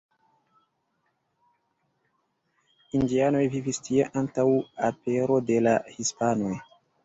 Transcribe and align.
Indianoj 3.01 3.43
vivis 3.59 3.83
tie 3.91 4.09
antaŭ 4.25 4.49
apero 4.91 5.41
de 5.53 5.63
la 5.71 5.79
hispanoj. 6.01 6.55